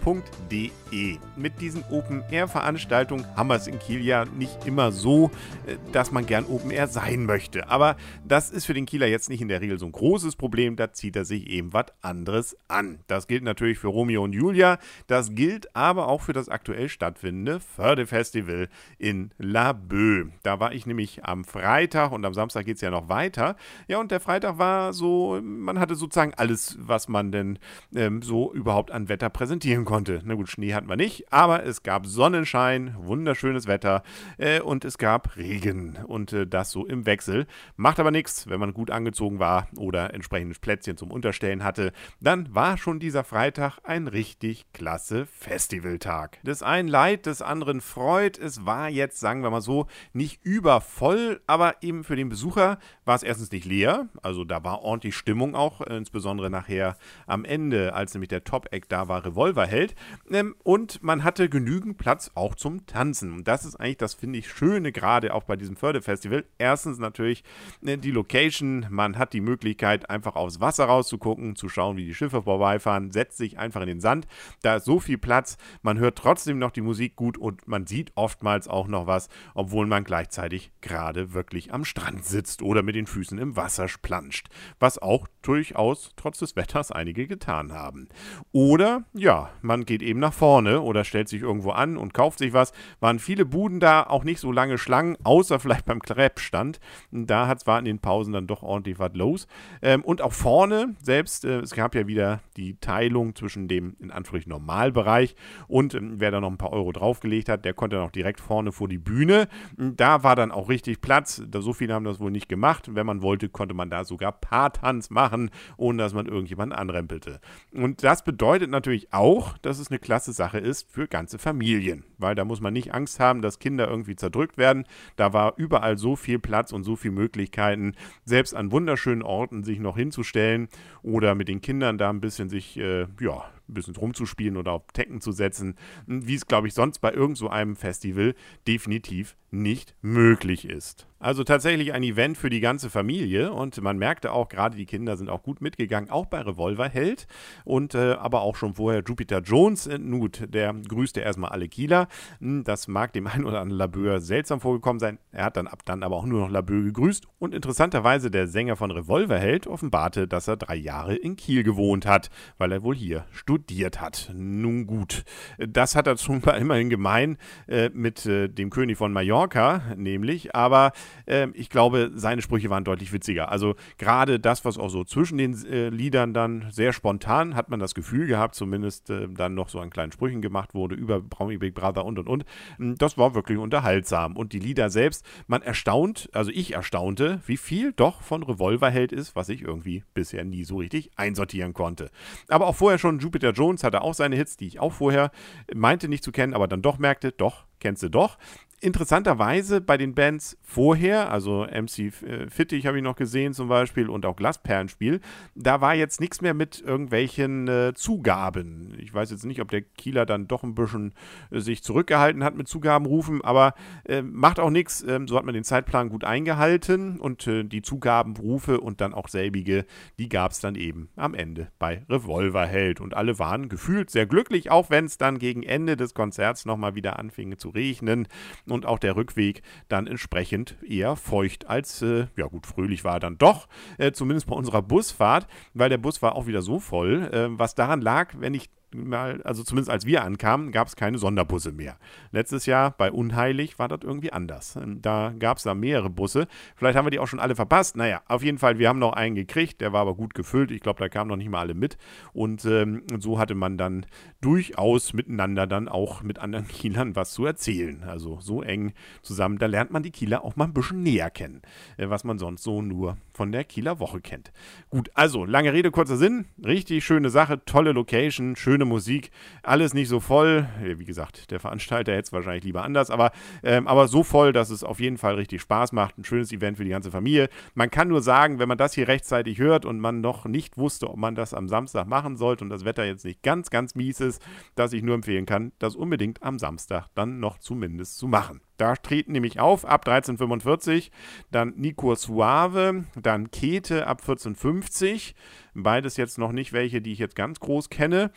[0.00, 1.18] open.de.
[1.36, 5.30] Mit diesen Open-Air-Veranstaltungen haben wir es in Kiel ja nicht immer so,
[5.66, 7.68] äh, dass man gern Open-Air sein möchte.
[7.68, 7.96] Aber
[8.26, 10.92] das ist für den Kieler jetzt nicht in der Regel so ein großes Problem, da
[10.92, 13.00] zieht er sich eben was anderes an.
[13.06, 17.60] Das gilt natürlich für Romeo und Julia, das gilt aber auch für das aktuell stattfindende
[17.60, 18.68] Förde-Festival
[18.98, 20.28] in La Bö.
[20.42, 23.56] Da war ich nämlich am Freitag und am Samstag geht es ja noch weiter.
[23.88, 27.58] Ja, und der Freitag war so, man hatte sozusagen alles, was man denn
[27.94, 30.20] ähm, so überhaupt an Wetter präsentieren konnte.
[30.22, 34.02] Na gut, Schnee hatten wir nicht, aber es gab Sonnenschein, wunderschönes Wetter
[34.36, 37.46] äh, und es gab Regen und äh, das so im Wechsel.
[37.76, 42.54] Macht aber nichts, wenn man gut angezogen war oder entsprechendes Plätzchen zum Unterstellen hatte, dann
[42.54, 46.38] war schon dieser Freitag ein richtig klasse Festivaltag.
[46.44, 48.36] Des einen Leid, des anderen freut.
[48.36, 53.16] Es war jetzt, sagen wir mal so, nicht übervoll, aber eben für den Besucher war
[53.16, 58.12] es erstens nicht leer, also da war ordentlich Stimmung auch, insbesondere nachher am Ende, als
[58.12, 59.94] nämlich der Top-Act da war, Revolverheld Welt.
[60.30, 63.32] Ähm, und man hatte genügend Platz auch zum Tanzen.
[63.32, 66.44] Und das ist eigentlich das, finde ich, Schöne, gerade auch bei diesem Förderfestival.
[66.58, 67.44] Erstens natürlich
[67.84, 68.86] äh, die Location.
[68.90, 73.38] Man hat die Möglichkeit, einfach aufs Wasser rauszugucken, zu schauen, wie die Schiffe vorbeifahren, setzt
[73.38, 74.26] sich einfach in den Sand.
[74.62, 75.56] Da ist so viel Platz.
[75.82, 79.86] Man hört trotzdem noch die Musik gut und man sieht oftmals auch noch was, obwohl
[79.86, 84.48] man gleichzeitig gerade wirklich am Strand sitzt oder mit den Füßen im Wasser planscht.
[84.78, 88.08] Was auch durchaus trotz des Wetters einige getan haben.
[88.52, 92.52] Oder, ja, man geht eben nach vorne oder stellt sich irgendwo an und kauft sich
[92.52, 92.72] was.
[93.00, 96.80] Waren viele Buden da, auch nicht so lange Schlangen, außer vielleicht beim Crepe-Stand.
[97.12, 99.46] Da hat zwar in den Pausen dann doch ordentlich was los.
[99.82, 104.10] Ähm, und auch vorne selbst, äh, es gab ja wieder die Teilung zwischen dem in
[104.10, 105.36] Anführungszeichen Normalbereich
[105.68, 108.40] und ähm, wer da noch ein paar Euro draufgelegt hat, der konnte dann auch direkt
[108.40, 109.48] vorne vor die Bühne.
[109.76, 111.42] Da war dann auch richtig Platz.
[111.46, 112.94] Da, so viele haben das wohl nicht gemacht.
[112.94, 117.40] Wenn man wollte, konnte man da sogar Paartanz machen, ohne dass man irgendjemanden anrempelte.
[117.74, 122.34] Und das bedeutet natürlich auch, dass es eine klasse Sache ist für ganze Familien, weil
[122.34, 124.84] da muss man nicht Angst haben, dass Kinder irgendwie zerdrückt werden.
[125.16, 129.80] Da war überall so viel Platz und so viele Möglichkeiten, selbst an wunderschönen Orten sich
[129.80, 130.68] noch hinzustellen
[131.02, 134.86] oder mit den Kindern da ein bisschen sich, äh, ja, ein bisschen rumzuspielen oder auf
[134.92, 135.74] Tecken zu setzen,
[136.06, 138.34] wie es, glaube ich, sonst bei irgend so einem Festival
[138.66, 141.07] definitiv nicht möglich ist.
[141.20, 145.16] Also tatsächlich ein Event für die ganze Familie und man merkte auch, gerade die Kinder
[145.16, 147.26] sind auch gut mitgegangen, auch bei Revolverheld
[147.64, 152.06] und äh, aber auch schon vorher Jupiter Jones, Nut, der grüßte erstmal alle Kieler.
[152.38, 155.18] Hm, das mag dem einen oder anderen Labeur seltsam vorgekommen sein.
[155.32, 158.76] Er hat dann ab dann aber auch nur noch Labeur gegrüßt und interessanterweise der Sänger
[158.76, 163.24] von Revolverheld offenbarte, dass er drei Jahre in Kiel gewohnt hat, weil er wohl hier
[163.32, 164.30] studiert hat.
[164.36, 165.24] Nun gut,
[165.58, 170.92] das hat er mal immerhin gemein äh, mit äh, dem König von Mallorca, nämlich, aber
[171.26, 173.50] äh, ich glaube, seine Sprüche waren deutlich witziger.
[173.50, 177.80] Also gerade das, was auch so zwischen den äh, Liedern dann sehr spontan, hat man
[177.80, 181.58] das Gefühl gehabt, zumindest äh, dann noch so an kleinen Sprüchen gemacht wurde über Brownie
[181.58, 182.44] Big Brother und und und.
[182.76, 184.36] Hm, das war wirklich unterhaltsam.
[184.36, 189.36] Und die Lieder selbst, man erstaunt, also ich erstaunte, wie viel doch von Revolverheld ist,
[189.36, 192.10] was ich irgendwie bisher nie so richtig einsortieren konnte.
[192.48, 195.30] Aber auch vorher schon Jupiter Jones hatte auch seine Hits, die ich auch vorher
[195.74, 198.38] meinte nicht zu kennen, aber dann doch merkte, doch, kennst du doch
[198.80, 204.08] interessanterweise bei den Bands vorher, also MC äh, Fittich habe ich noch gesehen zum Beispiel
[204.08, 205.20] und auch Glasperlenspiel,
[205.54, 208.94] da war jetzt nichts mehr mit irgendwelchen äh, Zugaben.
[208.98, 211.12] Ich weiß jetzt nicht, ob der Kieler dann doch ein bisschen
[211.50, 213.74] äh, sich zurückgehalten hat mit Zugabenrufen, aber
[214.04, 215.04] äh, macht auch nichts.
[215.06, 219.28] Ähm, so hat man den Zeitplan gut eingehalten und äh, die Zugabenrufe und dann auch
[219.28, 219.86] selbige,
[220.18, 224.70] die gab es dann eben am Ende bei Revolverheld und alle waren gefühlt sehr glücklich,
[224.70, 228.28] auch wenn es dann gegen Ende des Konzerts nochmal wieder anfing zu regnen
[228.70, 233.20] und auch der Rückweg dann entsprechend eher feucht als, äh, ja gut, fröhlich war er
[233.20, 233.68] dann doch,
[233.98, 237.74] äh, zumindest bei unserer Busfahrt, weil der Bus war auch wieder so voll, äh, was
[237.74, 241.96] daran lag, wenn ich mal, also zumindest als wir ankamen, gab es keine Sonderbusse mehr.
[242.30, 244.76] Letztes Jahr bei Unheilig war das irgendwie anders.
[244.76, 246.46] Ähm, da gab es da mehrere Busse.
[246.76, 247.96] Vielleicht haben wir die auch schon alle verpasst.
[247.96, 250.70] Naja, auf jeden Fall, wir haben noch einen gekriegt, der war aber gut gefüllt.
[250.70, 251.98] Ich glaube, da kamen noch nicht mal alle mit.
[252.32, 254.06] Und ähm, so hatte man dann
[254.40, 258.04] durchaus miteinander dann auch mit anderen Kielern was zu erzählen.
[258.04, 258.92] Also so eng
[259.22, 259.58] zusammen.
[259.58, 261.62] Da lernt man die Kieler auch mal ein bisschen näher kennen,
[261.96, 264.52] äh, was man sonst so nur von der Kieler Woche kennt.
[264.90, 266.46] Gut, also lange Rede, kurzer Sinn.
[266.64, 269.32] Richtig schöne Sache, tolle Location, schön schöne Musik,
[269.64, 270.68] alles nicht so voll.
[270.80, 273.32] Wie gesagt, der Veranstalter hätte es wahrscheinlich lieber anders, aber,
[273.64, 276.16] ähm, aber so voll, dass es auf jeden Fall richtig Spaß macht.
[276.16, 277.48] Ein schönes Event für die ganze Familie.
[277.74, 281.10] Man kann nur sagen, wenn man das hier rechtzeitig hört und man noch nicht wusste,
[281.10, 284.20] ob man das am Samstag machen sollte und das Wetter jetzt nicht ganz, ganz mies
[284.20, 284.40] ist,
[284.76, 288.60] dass ich nur empfehlen kann, das unbedingt am Samstag dann noch zumindest zu machen.
[288.78, 291.10] Da treten nämlich auf ab 13.45,
[291.50, 295.34] dann Nico Suave, dann Kete ab 14.50.
[295.74, 298.30] Beides jetzt noch nicht welche, die ich jetzt ganz groß kenne.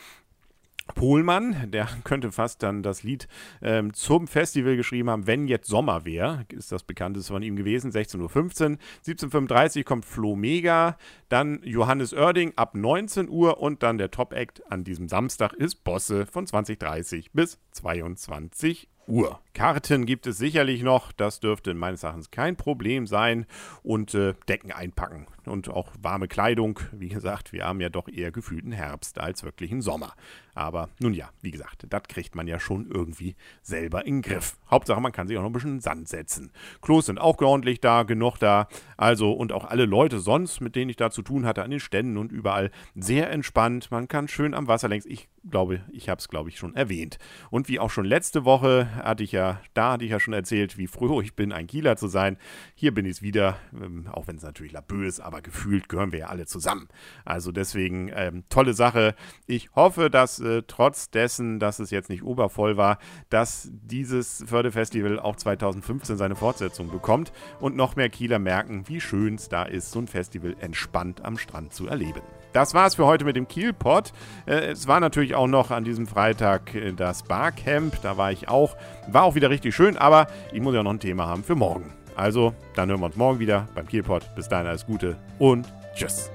[0.95, 3.27] Pohlmann, der könnte fast dann das Lied
[3.61, 7.91] ähm, zum Festival geschrieben haben, wenn jetzt Sommer wäre, ist das bekannteste von ihm gewesen,
[7.91, 8.77] 16.15 Uhr.
[9.05, 10.97] 17.35 kommt Flo Mega,
[11.29, 16.25] dann Johannes Oerding ab 19 Uhr und dann der Top-Act an diesem Samstag ist Bosse
[16.25, 19.39] von 20.30 bis 22 Uhr.
[19.53, 23.45] Karten gibt es sicherlich noch, das dürfte meines Erachtens kein Problem sein
[23.83, 26.79] und äh, Decken einpacken und auch warme Kleidung.
[26.93, 30.13] Wie gesagt, wir haben ja doch eher gefühlten Herbst als wirklichen Sommer.
[30.53, 34.57] Aber nun ja, wie gesagt, das kriegt man ja schon irgendwie selber in den Griff.
[34.69, 36.51] Hauptsache, man kann sich auch noch ein bisschen Sand setzen.
[36.81, 38.67] Klos sind auch ordentlich da, genug da.
[38.97, 41.79] Also und auch alle Leute sonst, mit denen ich da zu tun hatte, an den
[41.79, 43.91] Ständen und überall sehr entspannt.
[43.91, 45.05] Man kann schön am Wasser längs.
[45.05, 47.17] Ich glaube, ich habe es, glaube ich, schon erwähnt.
[47.49, 50.77] Und wie auch schon letzte Woche hatte ich ja, da hatte ich ja schon erzählt,
[50.77, 52.37] wie froh ich bin, ein Kieler zu sein.
[52.75, 56.11] Hier bin ich es wieder, ähm, auch wenn es natürlich labö ist, aber gefühlt gehören
[56.11, 56.87] wir ja alle zusammen.
[57.25, 59.15] Also deswegen ähm, tolle Sache.
[59.47, 62.97] Ich hoffe, dass äh, trotz dessen, dass es jetzt nicht obervoll war,
[63.29, 69.35] dass dieses Fördefestival auch 2015 seine Fortsetzung bekommt und noch mehr Kieler merken, wie schön
[69.35, 72.21] es da ist, so ein Festival entspannt am Strand zu erleben.
[72.53, 74.11] Das war's für heute mit dem Kielpot.
[74.45, 78.01] Äh, es war natürlich auch noch an diesem Freitag äh, das Barcamp.
[78.01, 78.75] Da war ich auch.
[79.07, 81.93] War auch wieder richtig schön, aber ich muss ja noch ein Thema haben für morgen.
[82.15, 84.35] Also, dann hören wir uns morgen wieder beim Kielpot.
[84.35, 86.29] Bis dahin alles Gute und tschüss.